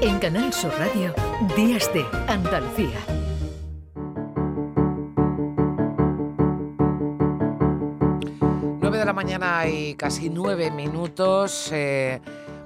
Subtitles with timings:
[0.00, 1.12] En Canal Sur Radio,
[1.56, 3.00] Días de Andalucía.
[8.98, 11.70] De la mañana y casi nueve minutos.
[11.72, 12.20] Eh,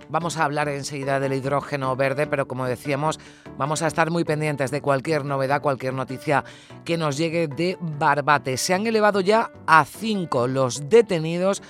[0.08, 3.20] vamos a hablar enseguida del hidrógeno verde, pero como decíamos,
[3.58, 6.42] vamos a estar muy pendientes de cualquier novedad, cualquier noticia
[6.86, 8.56] que nos llegue de Barbate.
[8.56, 11.62] Se han elevado ya a cinco los detenidos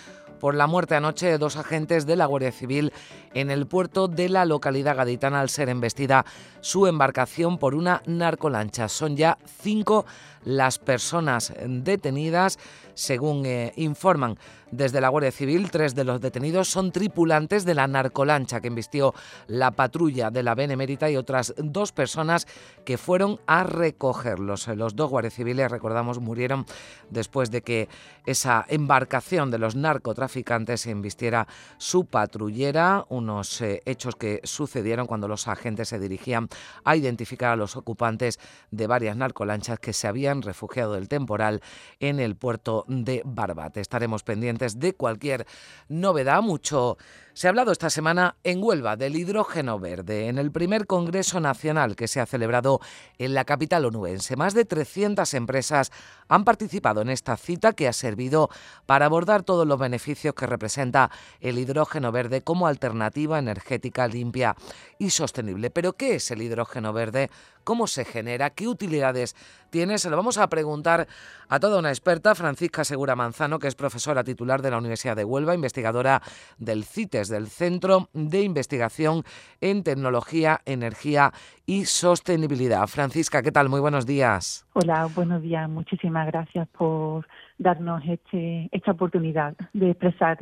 [0.42, 2.92] por la muerte anoche de dos agentes de la Guardia Civil
[3.32, 6.26] en el puerto de la localidad gaditana al ser embestida
[6.60, 8.88] su embarcación por una narcolancha.
[8.88, 10.04] Son ya cinco
[10.44, 12.58] las personas detenidas,
[12.94, 14.36] según eh, informan
[14.72, 15.70] desde la Guardia Civil.
[15.70, 19.14] Tres de los detenidos son tripulantes de la narcolancha que embistió
[19.46, 22.48] la patrulla de la Benemérita y otras dos personas
[22.84, 24.66] que fueron a recogerlos.
[24.68, 26.66] Los dos guardias civiles, recordamos, murieron
[27.10, 27.88] después de que
[28.26, 31.46] esa embarcación de los narcotraficantes embistiera
[31.78, 36.48] su patrullera, unos eh, hechos que sucedieron cuando los agentes se dirigían
[36.84, 41.60] a identificar a los ocupantes de varias narcolanchas que se habían refugiado del temporal
[42.00, 43.80] en el puerto de Barbate.
[43.80, 45.46] Estaremos pendientes de cualquier
[45.88, 46.96] novedad, mucho
[47.34, 51.96] se ha hablado esta semana en Huelva del hidrógeno verde, en el primer Congreso Nacional
[51.96, 52.80] que se ha celebrado
[53.16, 54.36] en la capital onubense.
[54.36, 55.92] Más de 300 empresas
[56.28, 58.50] han participado en esta cita que ha servido
[58.84, 64.54] para abordar todos los beneficios que representa el hidrógeno verde como alternativa energética limpia
[64.98, 65.70] y sostenible.
[65.70, 67.30] Pero ¿qué es el hidrógeno verde?
[67.64, 68.50] ¿Cómo se genera?
[68.50, 69.36] ¿Qué utilidades
[69.72, 69.98] tiene?
[69.98, 71.08] Se lo vamos a preguntar
[71.48, 75.24] a toda una experta, Francisca Segura Manzano, que es profesora titular de la Universidad de
[75.24, 76.22] Huelva, investigadora
[76.58, 79.24] del CITES, del Centro de Investigación
[79.60, 81.32] en Tecnología, Energía
[81.66, 82.86] y Sostenibilidad.
[82.86, 83.68] Francisca, ¿qué tal?
[83.68, 84.66] Muy buenos días.
[84.74, 85.68] Hola, buenos días.
[85.68, 87.26] Muchísimas gracias por
[87.58, 90.38] darnos este, esta oportunidad de expresar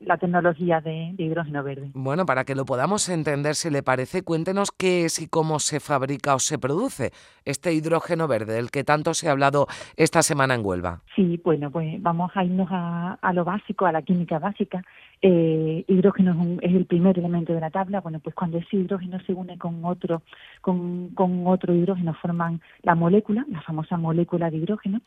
[0.00, 1.90] la, tecnología de, hidrógeno verde.
[1.94, 5.80] Bueno, para que lo podamos entender, si le parece, cuéntenos qué es y cómo se
[5.80, 7.12] fabrica o se produce
[7.44, 11.00] este hidrógeno verde, del que tanto se ha hablado esta semana en Huelva.
[11.14, 14.82] Sí, bueno, pues vamos a irnos a, lo básico, a la química básica.
[15.22, 18.00] Eh, hidrógeno es, el primer elemento de la tabla.
[18.00, 20.22] Bueno, pues cuando ese hidrógeno se une con otro,
[20.60, 25.00] con, con otro hidrógeno forman la molécula, la famosa molécula de hidrógeno,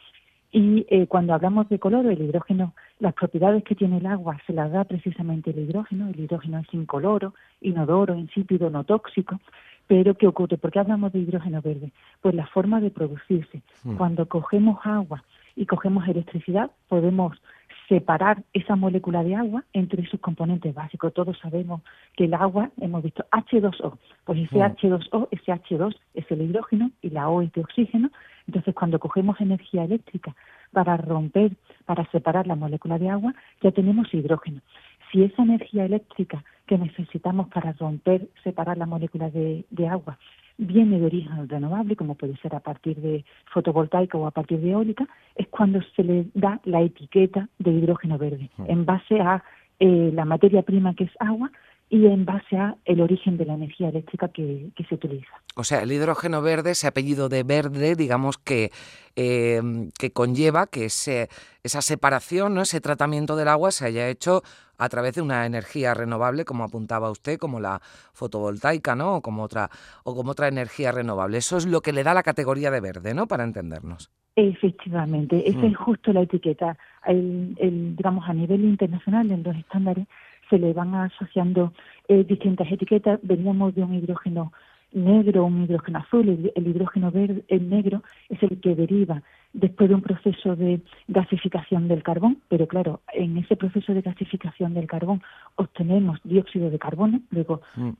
[0.50, 4.54] y eh, cuando hablamos de color, el hidrógeno, las propiedades que tiene el agua se
[4.54, 6.08] las da precisamente el hidrógeno.
[6.08, 9.42] El hidrógeno es incoloro, inodoro, insípido, no tóxico.
[9.88, 10.58] Pero ¿qué ocurre?
[10.58, 11.92] ¿Por qué hablamos de hidrógeno verde?
[12.22, 13.62] Pues la forma de producirse.
[13.84, 13.96] Hmm.
[13.96, 15.24] Cuando cogemos agua
[15.56, 17.38] y cogemos electricidad, podemos
[17.88, 21.14] separar esa molécula de agua entre sus componentes básicos.
[21.14, 21.82] Todos sabemos
[22.16, 27.12] que el agua, hemos visto H2O, pues ese H2O, ese H2 es el hidrógeno y
[27.12, 28.12] la O es de oxígeno.
[28.46, 30.36] Entonces, cuando cogemos energía eléctrica
[30.72, 31.54] para romper,
[31.86, 34.62] para separar la molécula de agua, ya tenemos hidrógeno.
[35.12, 40.18] Si esa energía eléctrica que necesitamos para romper, separar la molécula de, de agua,
[40.58, 43.24] viene de origen renovable, como puede ser a partir de
[43.54, 48.18] fotovoltaica o a partir de eólica, es cuando se le da la etiqueta de hidrógeno
[48.18, 48.64] verde, mm.
[48.68, 49.44] en base a
[49.80, 51.52] eh, la materia prima que es agua
[51.90, 55.32] y en base a el origen de la energía eléctrica que, se utiliza.
[55.56, 58.72] O sea, el hidrógeno verde, ese apellido de verde, digamos que,
[59.16, 59.62] eh,
[59.98, 61.30] que conlleva que ese,
[61.64, 62.62] esa separación, ¿no?
[62.62, 64.44] ese tratamiento del agua se haya hecho
[64.78, 67.82] a través de una energía renovable, como apuntaba usted, como la
[68.14, 69.16] fotovoltaica, ¿no?
[69.16, 69.70] O como otra,
[70.04, 71.38] o como otra energía renovable.
[71.40, 73.28] Eso es lo que le da la categoría de verde, ¿no?
[73.28, 74.12] Para entendernos.
[74.36, 75.84] Efectivamente, esa es mm.
[75.84, 76.78] justo la etiqueta.
[77.08, 80.06] El, digamos, a nivel internacional, en los estándares,
[80.50, 81.74] se le van asociando
[82.08, 83.20] eh, distintas etiquetas.
[83.24, 84.52] Veníamos de un hidrógeno
[84.94, 89.22] negro, un hidrógeno azul, el, hidrógeno verde, el negro es el que deriva
[89.54, 94.74] después de un proceso de gasificación del carbón, pero claro, en ese proceso de gasificación
[94.74, 95.22] del carbón
[95.56, 97.92] obtenemos dióxido de carbono, luego mm.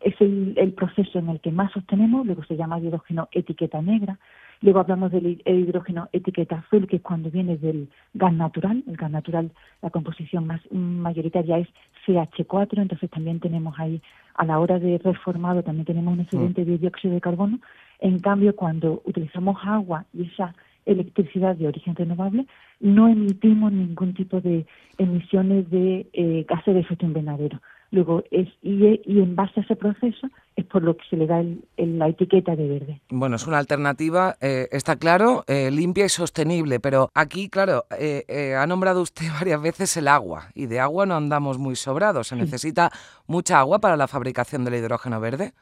[0.00, 4.18] es el, proceso en el que más obtenemos, luego se llama hidrógeno etiqueta negra,
[4.60, 9.10] luego hablamos del hidrógeno etiqueta azul, que es cuando viene del gas natural, el gas
[9.10, 9.50] natural,
[9.82, 11.68] la composición más mayoritaria es
[12.06, 14.00] CH4, entonces también tenemos ahí,
[14.34, 17.58] a la hora de reformado, también tenemos un excedente de dióxido de carbono,
[18.00, 20.54] en cambio, cuando utilizamos agua y esa
[20.86, 22.46] electricidad de origen renovable,
[22.80, 24.66] no emitimos ningún tipo de
[24.96, 27.60] emisiones de eh, gases de efecto invernadero.
[27.90, 31.42] Luego, es, y, en base a ese proceso es por lo que se le da
[31.76, 33.00] la etiqueta de verde.
[33.08, 38.66] Bueno, es una alternativa, eh, está claro, eh, limpia y sostenible, pero aquí, claro, ha
[38.66, 42.28] nombrado usted varias veces el agua y de agua no andamos muy sobrados.
[42.28, 42.90] ¿Se necesita
[43.26, 45.52] mucha agua para la fabricación del hidrógeno verde?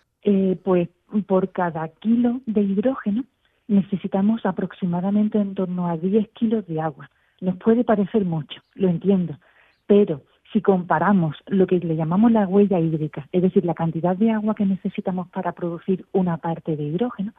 [0.65, 0.89] pues
[1.29, 3.25] por cada kilo de hidrógeno
[3.69, 7.11] necesitamos aproximadamente en torno a 10 kilos de agua.
[7.41, 9.39] Nos puede parecer mucho, lo entiendo,
[9.87, 10.23] pero
[10.57, 14.55] si comparamos lo que le llamamos la huella hídrica, es decir, la cantidad de agua
[14.55, 17.35] que necesitamos para producir una parte de hidrógeno,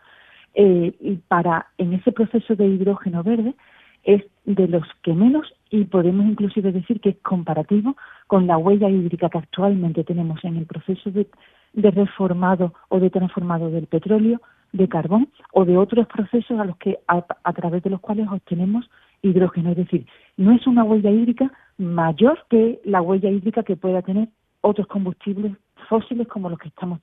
[0.54, 3.56] eh, y para en ese proceso de hidrógeno verde
[4.04, 7.98] es de los que menos y podemos inclusive decir que es comparativo
[8.28, 11.28] con la huella hídrica que actualmente tenemos en el proceso de,
[11.74, 14.42] reformado o de transformado del petróleo,
[14.74, 18.88] de carbón o de otros procesos a los que a través de los cuales obtenemos
[19.24, 19.72] hidrógeno.
[19.72, 20.06] Es decir,
[20.38, 24.30] no es una huella hídrica mayor que la huella hídrica que pueda tener
[24.62, 25.54] otros combustibles
[25.88, 27.00] fósiles como los que estamos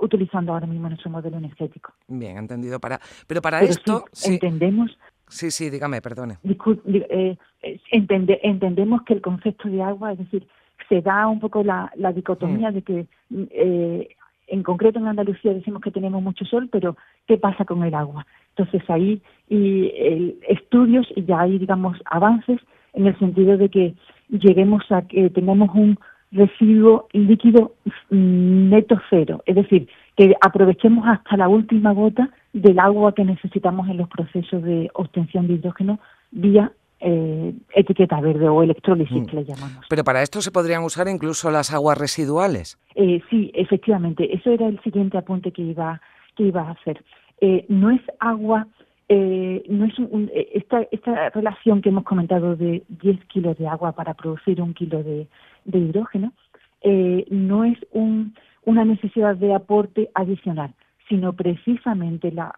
[0.00, 1.92] utilizando ahora mismo en nuestro modelo energético.
[2.08, 2.78] Bien, entendido.
[2.80, 4.04] Para, pero para esto...
[4.12, 4.96] Sí, entendemos...
[5.28, 6.38] Sí, sí, dígame, perdone.
[6.44, 10.46] Eh, eh, entendemos que el concepto de agua, es decir,
[10.88, 12.74] se da un poco la, dicotomía mm.
[12.74, 14.08] de que eh,
[14.48, 18.26] en concreto en Andalucía decimos que tenemos mucho sol, pero ¿qué pasa con el agua?
[18.50, 22.60] Entonces ahí y estudios y ya hay, digamos, avances
[22.94, 23.94] en el sentido de que
[24.28, 25.98] lleguemos a que tengamos un
[26.30, 27.74] residuo líquido
[28.10, 33.88] mm, neto cero, es decir, que aprovechemos hasta la última gota del agua que necesitamos
[33.88, 36.00] en los procesos de obtención de hidrógeno
[36.30, 39.26] vía eh, etiqueta verde o electrólisis mm.
[39.26, 39.84] que le llamamos.
[39.88, 42.78] Pero para esto se podrían usar incluso las aguas residuales.
[42.94, 46.00] Eh, sí, efectivamente, eso era el siguiente apunte que iba
[46.36, 47.02] que iba a hacer.
[47.40, 48.66] Eh, no es agua
[49.14, 53.92] eh, no es eh, esta, esta relación que hemos comentado de 10 kilos de agua
[53.92, 55.28] para producir un kilo de,
[55.66, 56.32] hidrógeno
[56.80, 60.72] eh, no es un, una necesidad de aporte adicional,
[61.10, 62.54] sino precisamente la,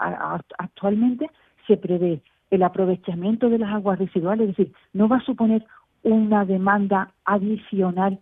[0.56, 1.28] actualmente
[1.66, 2.20] se prevé
[2.52, 5.64] el aprovechamiento de las aguas residuales, es decir, no va a suponer
[6.04, 8.20] una demanda adicional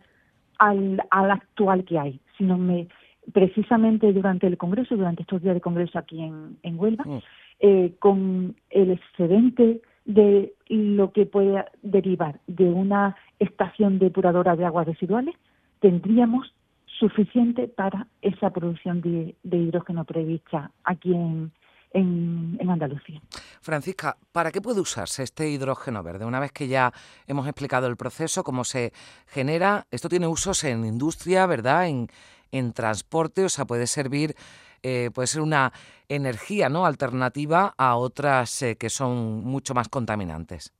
[0.59, 2.89] al, al actual que hay, sino me,
[3.33, 7.19] precisamente durante el Congreso, durante estos días de Congreso aquí en, en Huelva, mm.
[7.65, 14.89] Eh, con el excedente de lo que puede derivar de una estación depuradora de aguas
[14.89, 15.37] residuales,
[15.79, 16.53] tendríamos
[16.99, 21.53] suficiente para esa producción de, hidrógeno prevista aquí en,
[21.93, 23.23] en, Andalucía.
[23.61, 26.25] Francisca, ¿para qué puede usarse este hidrógeno verde?
[26.25, 26.93] Una vez que ya
[27.29, 28.93] hemos explicado el proceso, cómo se
[29.29, 31.87] genera, esto tiene usos en industria, ¿verdad?
[31.87, 32.09] En,
[32.51, 34.35] en transporte, o sea, puede servir
[34.83, 35.73] eh, puede ser una
[36.09, 36.87] energía ¿no?
[36.87, 40.73] alternativa a otras eh, que son mucho más contaminantes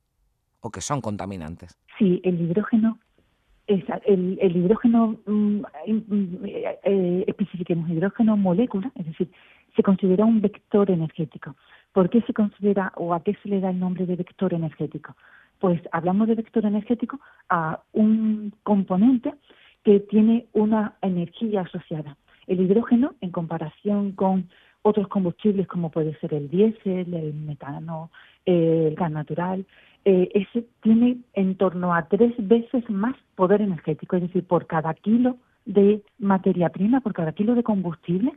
[0.61, 1.77] o que son contaminantes.
[1.97, 2.99] Sí, el hidrógeno,
[3.67, 9.29] es, el, hidrógeno, mm, mm, eh, especifiquemos hidrógeno molécula, es decir,
[9.75, 11.55] se considera un vector energético.
[11.91, 15.15] ¿Por qué se considera o a qué se le da el nombre de vector energético?
[15.59, 17.19] Pues hablamos de vector energético
[17.49, 19.33] a un componente
[19.83, 22.17] que tiene una energía asociada.
[22.47, 24.47] El hidrógeno, en comparación con
[24.81, 28.09] otros combustibles como puede ser el diésel, el metano,
[28.45, 29.65] eh, el gas natural,
[30.05, 34.93] eh, ese tiene en torno a tres veces más poder energético, es decir, por cada
[34.93, 38.33] kilo de materia prima, por cada kilo de combustible,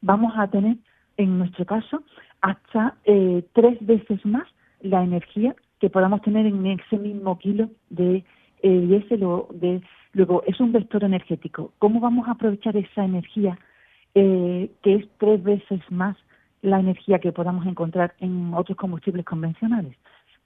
[0.00, 0.76] vamos a tener,
[1.16, 2.02] en nuestro caso,
[2.40, 4.46] hasta eh, tres veces más
[4.80, 8.24] la energía que podamos tener en ese mismo kilo de
[8.62, 9.82] diésel o de
[10.14, 11.72] Luego, es un vector energético.
[11.78, 13.58] ¿Cómo vamos a aprovechar esa energía
[14.14, 16.16] eh, que es tres veces más
[16.62, 19.96] la energía que podamos encontrar en otros combustibles convencionales?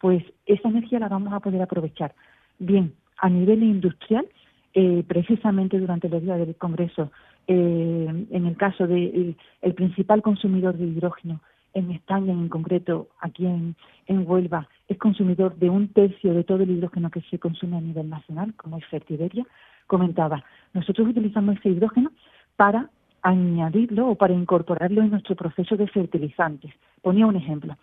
[0.01, 2.15] Pues esa energía la vamos a poder aprovechar
[2.59, 4.27] bien a nivel industrial,
[4.75, 7.11] eh, precisamente durante los días del Congreso,
[7.47, 11.41] eh, en el caso del el principal consumidor de hidrógeno
[11.75, 13.75] en España, en concreto aquí en,
[14.09, 18.09] Huelva, es consumidor de un tercio de todo el hidrógeno que se consume a nivel
[18.09, 19.47] nacional, como es Fertiberia,
[19.87, 22.11] comentaba, nosotros utilizamos ese hidrógeno
[22.57, 22.89] para
[23.29, 26.73] añadirlo o para incorporarlo en nuestro proceso de fertilizantes.
[27.03, 27.77] Ponía un ejemplo.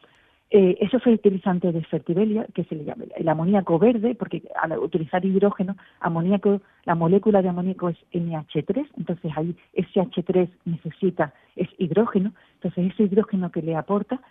[0.50, 5.24] Eh, esos fertilizantes de fertibelia, que se le llama el amoníaco verde, porque al utilizar
[5.26, 12.32] hidrógeno, amoníaco, la molécula de amoníaco es NH3, entonces ahí ese H3 necesita, es hidrógeno,
[12.56, 14.22] entonces ese hidrógeno que le aporta,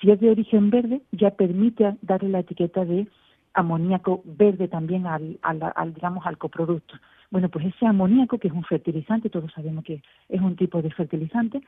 [0.00, 3.06] si es de origen verde, ya permite darle la etiqueta de
[3.54, 6.94] amoníaco verde también al, al, digamos, al coproducto.
[7.30, 10.90] Bueno, pues ese amoníaco, que es un fertilizante, todos sabemos que es un tipo de
[10.90, 11.60] fertilizante,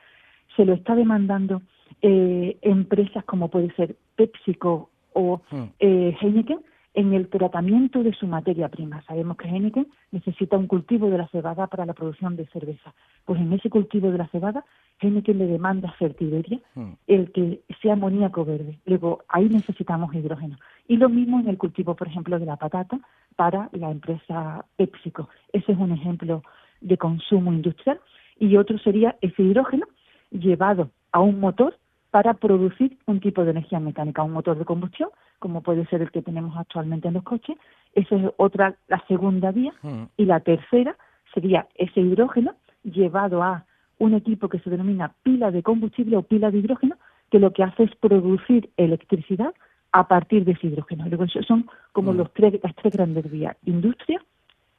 [0.55, 1.61] se lo está demandando
[2.01, 5.63] eh, empresas como puede ser PepsiCo o hmm.
[5.79, 6.59] eh, Heineken
[6.95, 9.01] en el tratamiento de su materia prima.
[9.03, 12.93] Sabemos que Heineken necesita un cultivo de la cebada para la producción de cerveza.
[13.25, 14.63] Pues en ese cultivo de la cebada,
[14.99, 16.91] Heineken le demanda fertiberia, hmm.
[17.07, 18.79] el que sea amoníaco verde.
[18.85, 20.57] Luego, ahí necesitamos hidrógeno.
[20.87, 22.99] Y lo mismo en el cultivo, por ejemplo, de la patata
[23.35, 25.29] para la empresa PepsiCo.
[25.51, 26.43] Ese es un ejemplo
[26.81, 27.99] de consumo industrial.
[28.39, 29.87] Y otro sería ese hidrógeno
[30.31, 31.77] llevado a un motor
[32.11, 35.09] para producir un tipo de energía mecánica, un motor de combustión,
[35.39, 37.57] como puede ser el que tenemos actualmente en los coches,
[37.93, 39.73] Esa es otra, la segunda vía.
[39.81, 40.03] Mm.
[40.17, 40.95] Y la tercera
[41.33, 43.65] sería ese hidrógeno llevado a
[43.99, 46.97] un equipo que se denomina pila de combustible o pila de hidrógeno,
[47.31, 49.53] que lo que hace es producir electricidad
[49.93, 51.05] a partir de ese hidrógeno.
[51.07, 52.17] Luego, son como Mm.
[52.17, 53.55] los tres, las tres grandes vías.
[53.65, 54.21] Industria,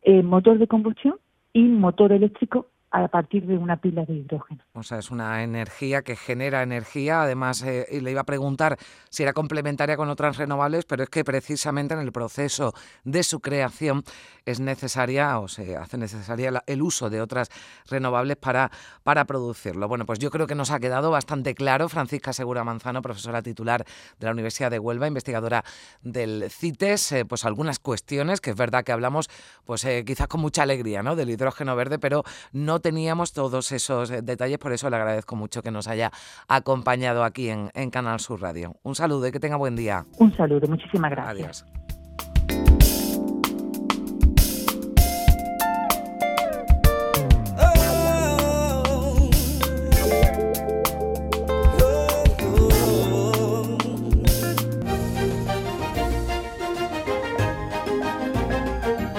[0.02, 1.14] eh, motor de combustión
[1.52, 4.62] y motor eléctrico a partir de una pila de hidrógeno.
[4.72, 7.22] O sea, es una energía que genera energía.
[7.22, 8.78] Además, eh, le iba a preguntar
[9.10, 12.72] si era complementaria con otras renovables, pero es que precisamente en el proceso
[13.02, 14.04] de su creación
[14.46, 17.48] es necesaria o se hace necesaria el uso de otras
[17.90, 18.70] renovables para,
[19.02, 19.88] para producirlo.
[19.88, 21.88] Bueno, pues yo creo que nos ha quedado bastante claro.
[21.88, 23.84] Francisca Segura Manzano, profesora titular
[24.20, 25.64] de la Universidad de Huelva, investigadora
[26.02, 29.28] del CITES, eh, pues algunas cuestiones que es verdad que hablamos,
[29.64, 31.16] pues eh, quizás con mucha alegría, ¿no?
[31.16, 32.22] Del hidrógeno verde, pero
[32.52, 36.12] no teníamos todos esos eh, detalles, por eso le agradezco mucho que nos haya
[36.48, 38.76] acompañado aquí en, en Canal Sur Radio.
[38.82, 40.04] Un saludo y que tenga buen día.
[40.18, 41.64] Un saludo, muchísimas gracias.
[41.64, 41.64] Adiós.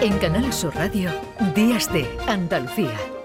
[0.02, 1.10] En Canal Sur Radio,
[1.56, 2.96] Días de Andalucía,